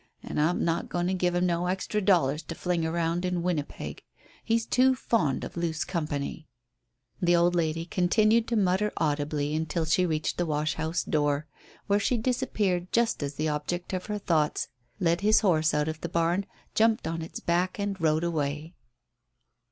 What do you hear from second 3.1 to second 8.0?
in Winnipeg. He's too fond of loose company." The old lady